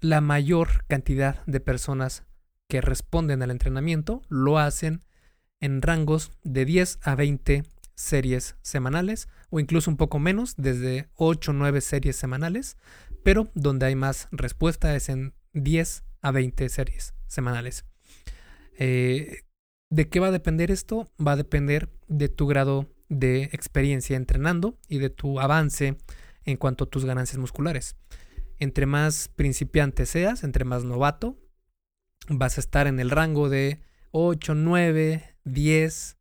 [0.00, 2.24] la mayor cantidad de personas
[2.68, 5.02] que responden al entrenamiento lo hacen
[5.60, 11.50] en rangos de 10 a 20 series semanales o incluso un poco menos, desde 8
[11.50, 12.76] o 9 series semanales,
[13.22, 17.84] pero donde hay más respuesta es en 10 a 20 series semanales.
[18.78, 19.42] Eh,
[19.90, 21.12] ¿De qué va a depender esto?
[21.24, 25.96] Va a depender de tu grado de experiencia entrenando y de tu avance
[26.44, 27.96] en cuanto a tus ganancias musculares.
[28.58, 31.38] Entre más principiante seas, entre más novato,
[32.28, 36.16] vas a estar en el rango de 8, 9, 10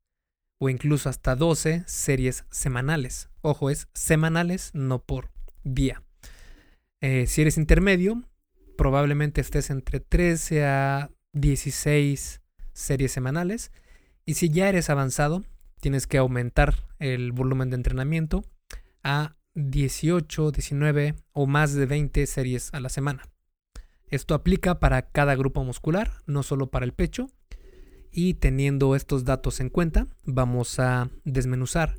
[0.60, 3.30] o incluso hasta 12 series semanales.
[3.42, 5.32] Ojo, es semanales, no por
[5.64, 6.04] día.
[7.02, 8.24] Eh, si eres intermedio,
[8.78, 12.42] probablemente estés entre 13 a 16
[12.74, 13.72] series semanales.
[14.26, 15.44] Y si ya eres avanzado,
[15.80, 18.44] tienes que aumentar el volumen de entrenamiento
[19.04, 23.24] a 18, 19 o más de 20 series a la semana.
[24.08, 27.30] Esto aplica para cada grupo muscular, no solo para el pecho,
[28.12, 31.96] y teniendo estos datos en cuenta, vamos a desmenuzar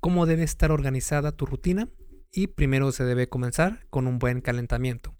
[0.00, 1.88] cómo debe estar organizada tu rutina
[2.34, 5.14] y primero se debe comenzar con un buen calentamiento.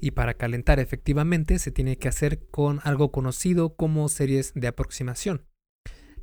[0.00, 5.44] Y para calentar efectivamente se tiene que hacer con algo conocido como series de aproximación.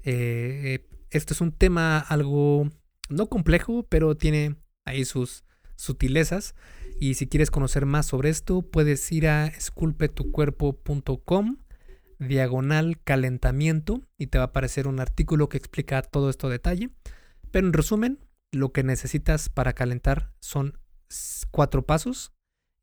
[0.04, 2.70] Eh, Esto es un tema algo
[3.10, 5.44] no complejo, pero tiene ahí sus
[5.76, 6.56] sutilezas.
[7.00, 11.58] Y si quieres conocer más sobre esto, puedes ir a esculpetucuerpo.com
[12.18, 16.92] diagonal calentamiento y te va a aparecer un artículo que explica todo esto detalle.
[17.52, 18.25] Pero en resumen,
[18.56, 20.80] lo que necesitas para calentar son
[21.52, 22.34] cuatro pasos.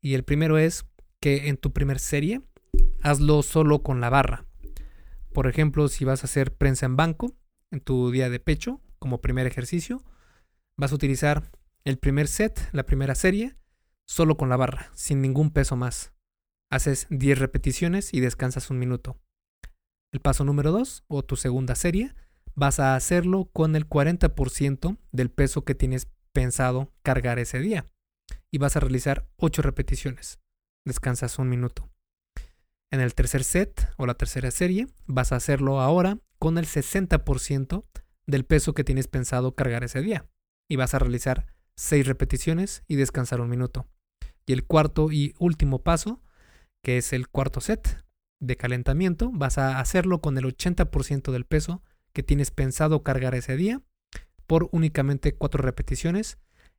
[0.01, 0.85] Y el primero es
[1.19, 2.41] que en tu primer serie
[3.01, 4.45] hazlo solo con la barra.
[5.33, 7.35] Por ejemplo, si vas a hacer prensa en banco
[7.71, 10.03] en tu día de pecho como primer ejercicio,
[10.77, 11.51] vas a utilizar
[11.85, 13.55] el primer set, la primera serie,
[14.05, 16.13] solo con la barra, sin ningún peso más.
[16.69, 19.17] Haces 10 repeticiones y descansas un minuto.
[20.11, 22.13] El paso número 2, o tu segunda serie,
[22.55, 27.85] vas a hacerlo con el 40% del peso que tienes pensado cargar ese día.
[28.51, 30.39] Y vas a realizar 8 repeticiones.
[30.85, 31.89] Descansas un minuto.
[32.91, 37.85] En el tercer set o la tercera serie, vas a hacerlo ahora con el 60%
[38.27, 40.27] del peso que tienes pensado cargar ese día.
[40.69, 43.87] Y vas a realizar 6 repeticiones y descansar un minuto.
[44.45, 46.21] Y el cuarto y último paso,
[46.83, 48.05] que es el cuarto set
[48.39, 51.81] de calentamiento, vas a hacerlo con el 80% del peso
[52.13, 53.81] que tienes pensado cargar ese día
[54.47, 56.37] por únicamente 4 repeticiones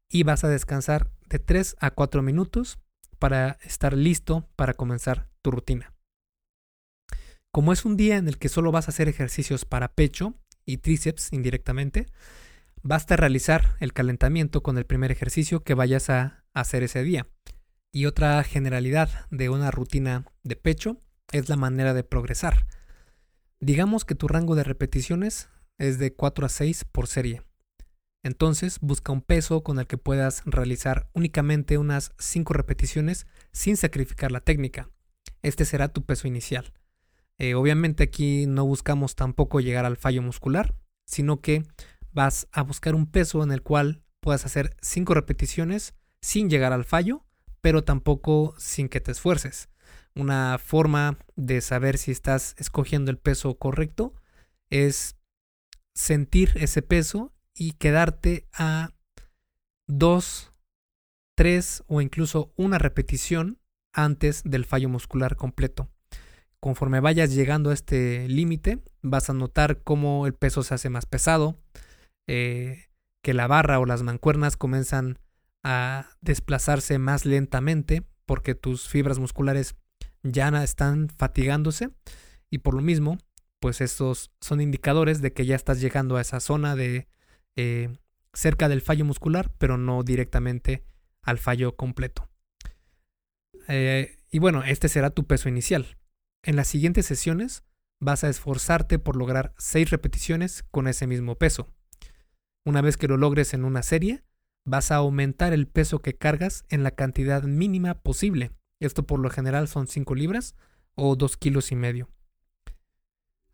[0.09, 2.79] y vas a descansar de 3 a 4 minutos
[3.19, 5.93] para estar listo para comenzar tu rutina.
[7.51, 10.35] Como es un día en el que solo vas a hacer ejercicios para pecho
[10.67, 12.07] y tríceps indirectamente,
[12.87, 17.27] Basta realizar el calentamiento con el primer ejercicio que vayas a hacer ese día.
[17.91, 21.01] Y otra generalidad de una rutina de pecho
[21.33, 22.67] es la manera de progresar.
[23.65, 25.49] Digamos que tu rango de repeticiones
[25.79, 27.41] es de 4 a 6 por serie.
[28.23, 34.33] Entonces busca un peso con el que puedas realizar únicamente unas 5 repeticiones sin sacrificar
[34.33, 34.91] la técnica.
[35.41, 36.75] Este será tu peso inicial.
[37.39, 40.75] Eh, obviamente aquí no buscamos tampoco llegar al fallo muscular,
[41.07, 41.63] sino que
[42.13, 46.85] vas a buscar un peso en el cual puedas hacer 5 repeticiones sin llegar al
[46.85, 47.25] fallo,
[47.65, 49.71] pero tampoco sin que te esfuerces.
[50.15, 54.13] Una forma de saber si estás escogiendo el peso correcto
[54.69, 55.17] es
[55.95, 58.91] sentir ese peso y quedarte a
[59.87, 60.53] 2,
[61.37, 63.59] 3 o incluso una repetición
[63.95, 65.89] antes del fallo muscular completo.
[66.61, 71.07] Conforme vayas llegando a este límite, vas a notar cómo el peso se hace más
[71.07, 71.59] pesado,
[72.27, 72.91] eh,
[73.23, 75.19] que la barra o las mancuernas comienzan
[75.65, 79.75] a desplazarse más lentamente porque tus fibras musculares
[80.23, 81.91] ya están fatigándose
[82.51, 83.19] y por lo mismo,
[83.59, 87.09] pues estos son indicadores de que ya estás llegando a esa zona de
[87.57, 87.97] eh,
[88.33, 90.85] cerca del fallo muscular, pero no directamente
[91.23, 92.29] al fallo completo.
[93.69, 95.97] Eh, y bueno, este será tu peso inicial.
[96.43, 97.65] En las siguientes sesiones
[98.01, 101.69] vas a esforzarte por lograr 6 repeticiones con ese mismo peso.
[102.67, 104.23] Una vez que lo logres en una serie,
[104.65, 108.51] vas a aumentar el peso que cargas en la cantidad mínima posible.
[108.81, 110.55] Esto por lo general son 5 libras
[110.95, 112.09] o 2 kilos y medio.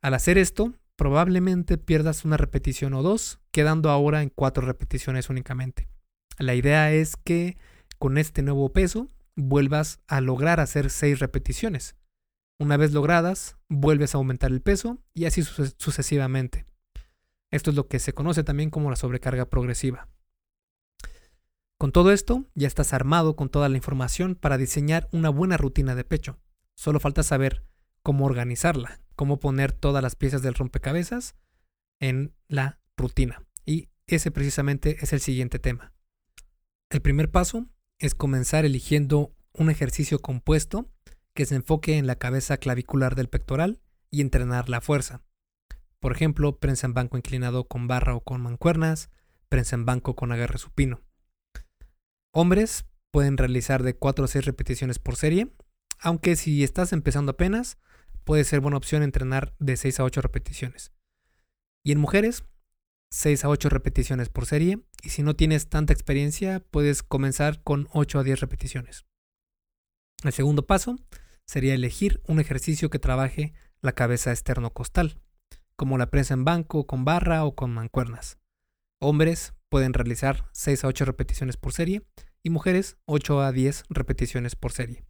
[0.02, 5.88] Al hacer esto, probablemente pierdas una repetición o dos, quedando ahora en 4 repeticiones únicamente.
[6.38, 7.58] La idea es que
[7.98, 11.96] con este nuevo peso vuelvas a lograr hacer 6 repeticiones.
[12.58, 16.66] Una vez logradas, vuelves a aumentar el peso y así sucesivamente.
[17.50, 20.08] Esto es lo que se conoce también como la sobrecarga progresiva.
[21.80, 25.94] Con todo esto, ya estás armado con toda la información para diseñar una buena rutina
[25.94, 26.38] de pecho.
[26.74, 27.64] Solo falta saber
[28.02, 31.36] cómo organizarla, cómo poner todas las piezas del rompecabezas
[31.98, 33.46] en la rutina.
[33.64, 35.94] Y ese precisamente es el siguiente tema.
[36.90, 37.66] El primer paso
[37.98, 40.92] es comenzar eligiendo un ejercicio compuesto
[41.32, 45.22] que se enfoque en la cabeza clavicular del pectoral y entrenar la fuerza.
[45.98, 49.08] Por ejemplo, prensa en banco inclinado con barra o con mancuernas,
[49.48, 51.00] prensa en banco con agarre supino.
[52.32, 55.52] Hombres pueden realizar de 4 a 6 repeticiones por serie,
[55.98, 57.78] aunque si estás empezando apenas,
[58.24, 60.92] puede ser buena opción entrenar de 6 a 8 repeticiones.
[61.84, 62.44] Y en mujeres,
[63.10, 67.88] 6 a 8 repeticiones por serie, y si no tienes tanta experiencia, puedes comenzar con
[67.92, 69.04] 8 a 10 repeticiones.
[70.22, 70.96] El segundo paso
[71.46, 75.20] sería elegir un ejercicio que trabaje la cabeza esternocostal
[75.74, 78.38] como la prensa en banco, con barra o con mancuernas.
[79.00, 82.02] Hombres pueden realizar 6 a 8 repeticiones por serie
[82.42, 85.04] y mujeres 8 a 10 repeticiones por serie.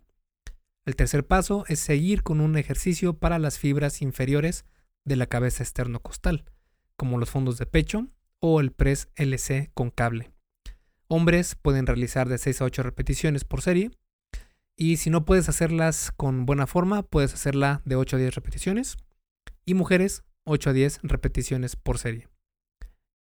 [0.85, 4.64] El tercer paso es seguir con un ejercicio para las fibras inferiores
[5.05, 6.45] de la cabeza externo-costal,
[6.97, 8.09] como los fondos de pecho
[8.41, 10.31] o el press LC con cable.
[11.09, 13.91] Hombres pueden realizar de 6 a 8 repeticiones por serie
[14.81, 18.97] y si no puedes hacerlas con buena forma, puedes hacerla de 8 a 10 repeticiones.
[19.66, 22.30] Y mujeres 8 a 10 repeticiones por serie.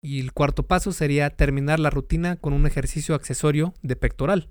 [0.07, 4.49] Y el cuarto paso sería terminar la rutina con un ejercicio accesorio de pectoral.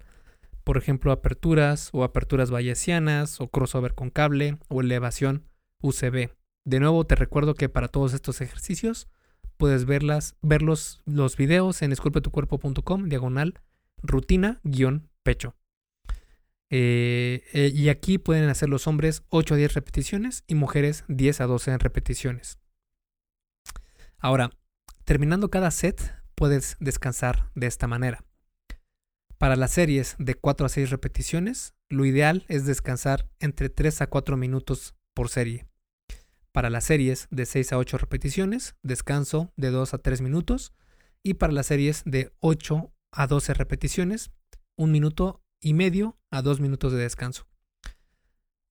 [0.65, 5.45] Por ejemplo, aperturas o aperturas bayesianas o crossover con cable o elevación
[5.81, 6.31] UCB.
[6.65, 9.07] De nuevo te recuerdo que para todos estos ejercicios
[9.55, 11.01] puedes verlas, ver los,
[11.37, 13.61] videos en esculpetucuerpo.com diagonal
[14.03, 15.55] rutina guion pecho.
[16.69, 21.39] Eh, eh, y aquí pueden hacer los hombres 8 a 10 repeticiones y mujeres 10
[21.39, 22.59] a 12 repeticiones.
[24.17, 24.51] Ahora,
[25.05, 28.25] terminando cada set, puedes descansar de esta manera.
[29.37, 34.07] Para las series de 4 a 6 repeticiones, lo ideal es descansar entre 3 a
[34.07, 35.67] 4 minutos por serie.
[36.51, 40.73] Para las series de 6 a 8 repeticiones, descanso de 2 a 3 minutos.
[41.21, 44.31] Y para las series de 8 a 12 repeticiones,
[44.77, 47.47] un minuto y medio a 2 minutos de descanso.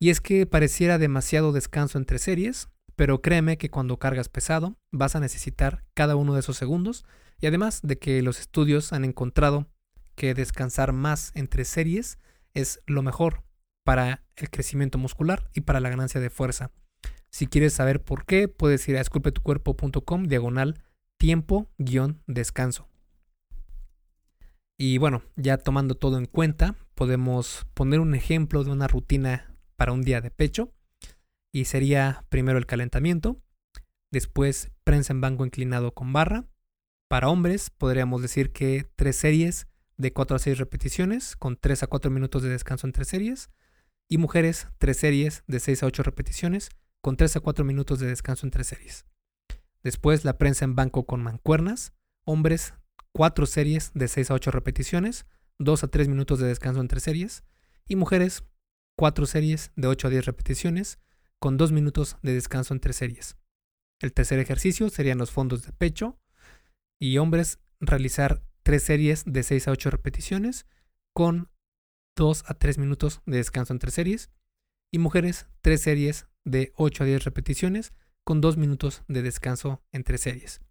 [0.01, 5.17] Y es que pareciera demasiado descanso entre series, pero créeme que cuando cargas pesado vas
[5.17, 7.05] a necesitar cada uno de esos segundos
[7.41, 9.67] y además de que los estudios han encontrado
[10.15, 12.19] que descansar más entre series
[12.55, 13.43] es lo mejor
[13.85, 16.71] para el crecimiento muscular y para la ganancia de fuerza.
[17.31, 20.81] Si quieres saber por qué, puedes ir a esculpetucuerpo.com diagonal
[21.19, 22.89] tiempo guion descanso.
[24.79, 29.93] Y bueno, ya tomando todo en cuenta, podemos poner un ejemplo de una rutina para
[29.93, 30.73] un día de pecho.
[31.55, 33.41] Y sería primero el calentamiento,
[34.11, 36.49] después prensa en banco inclinado con barra.
[37.07, 41.87] Para hombres podríamos decir que tres series de 4 a 6 repeticiones con 3 a
[41.87, 43.51] 4 minutos de descanso entre series.
[44.09, 48.09] Y mujeres, tres series de 6 a 8 repeticiones con 3 a 4 minutos de
[48.09, 49.07] descanso entre series.
[49.85, 51.93] Después la prensa en banco con mancuernas,
[52.25, 52.75] hombres
[53.13, 55.25] 4 series de 6 a 8 repeticiones,
[55.61, 57.45] 2 a 3 minutos de descanso entre series,
[57.87, 58.43] y mujeres
[58.97, 60.99] 4 series de 8 a 10 repeticiones,
[61.45, 63.37] con 2 minutos de descanso entre series.
[64.01, 66.19] El tercer ejercicio serían los fondos de pecho,
[66.99, 70.65] y hombres realizar 3 series de 6 a 8 repeticiones,
[71.13, 71.51] con
[72.17, 74.31] 2 a 3 minutos de descanso entre series,
[74.91, 77.93] y mujeres 3 series de 8 a 10 repeticiones
[78.25, 80.63] con 2 minutos de descanso entre series.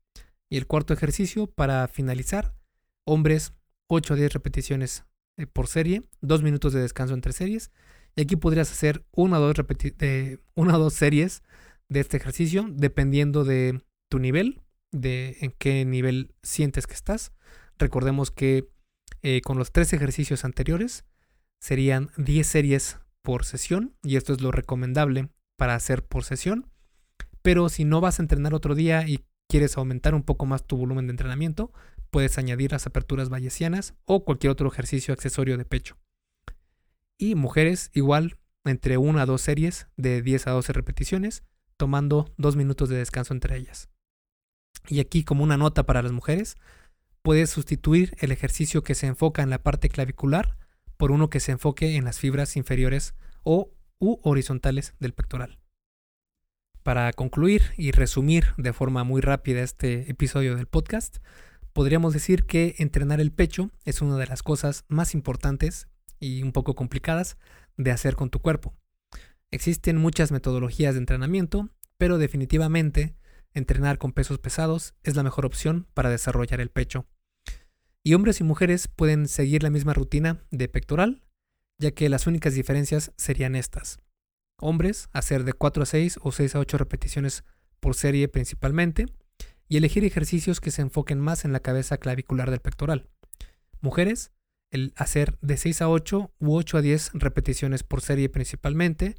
[0.50, 2.56] Y el cuarto ejercicio para finalizar,
[3.06, 3.54] hombres
[3.90, 5.06] 8 a 10 repeticiones
[5.38, 7.70] eh, por serie, 2 minutos de descanso entre series.
[8.16, 9.56] Y aquí podrías hacer una o dos,
[10.56, 11.44] una o dos series
[11.90, 14.62] de este ejercicio dependiendo de tu nivel,
[14.92, 17.32] de en qué nivel sientes que estás.
[17.78, 18.70] Recordemos que
[19.22, 21.06] eh, con los tres ejercicios anteriores
[21.60, 26.70] serían 10 series por sesión y esto es lo recomendable para hacer por sesión.
[27.42, 30.78] Pero si no vas a entrenar otro día y quieres aumentar un poco más tu
[30.78, 31.72] volumen de entrenamiento,
[32.12, 35.98] puedes añadir las aperturas bayesianas o cualquier otro ejercicio accesorio de pecho.
[37.18, 41.44] Y mujeres igual entre una a dos series de 10 a 12 repeticiones,
[41.78, 43.90] tomando dos minutos de descanso entre ellas.
[44.88, 46.56] Y aquí como una nota para las mujeres,
[47.22, 50.58] puedes sustituir el ejercicio que se enfoca en la parte clavicular
[50.98, 55.60] por uno que se enfoque en las fibras inferiores o u horizontales del pectoral.
[56.84, 61.18] Para concluir y resumir de forma muy rápida este episodio del podcast,
[61.72, 65.88] podríamos decir que entrenar el pecho es una de las cosas más importantes
[66.24, 67.38] y un poco complicadas
[67.78, 68.74] de hacer con tu cuerpo.
[69.52, 73.16] Existen muchas metodologías de entrenamiento, pero definitivamente
[73.54, 77.06] entrenar con pesos pesados es la mejor opción para desarrollar el pecho.
[78.04, 81.24] Y hombres y mujeres pueden seguir la misma rutina de pectoral
[81.78, 84.00] ya que las únicas diferencias serían estas.
[84.60, 87.44] Hombres, hacer de 4 a 6 o 6 a 8 repeticiones
[87.80, 89.08] por serie principalmente,
[89.68, 93.10] y elegir ejercicios que se enfoquen más en la cabeza clavicular del pectoral.
[93.82, 94.32] Mujeres,
[94.74, 99.16] el hacer de 6 a 8 u 8 a 10 repeticiones por serie principalmente,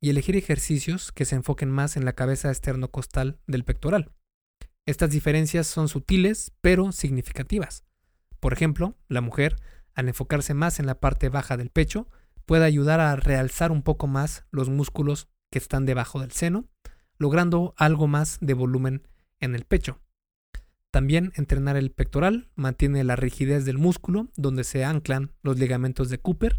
[0.00, 4.12] y elegir ejercicios que se enfoquen más en la cabeza esternocostal del pectoral.
[4.84, 7.84] Estas diferencias son sutiles pero significativas.
[8.40, 9.56] Por ejemplo, la mujer
[9.96, 12.06] al enfocarse más en la parte baja del pecho,
[12.44, 16.68] puede ayudar a realzar un poco más los músculos que están debajo del seno,
[17.18, 19.08] logrando algo más de volumen
[19.40, 19.98] en el pecho.
[20.96, 26.16] También entrenar el pectoral mantiene la rigidez del músculo donde se anclan los ligamentos de
[26.16, 26.58] Cooper,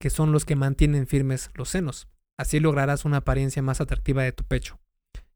[0.00, 2.08] que son los que mantienen firmes los senos.
[2.36, 4.80] Así lograrás una apariencia más atractiva de tu pecho.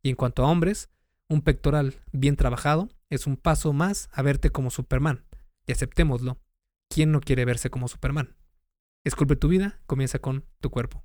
[0.03, 0.91] Y en cuanto a hombres,
[1.29, 5.25] un pectoral bien trabajado es un paso más a verte como Superman.
[5.65, 6.41] Y aceptémoslo,
[6.89, 8.35] ¿Quién no quiere verse como Superman?
[9.05, 11.05] Esculpe tu vida, comienza con tu cuerpo.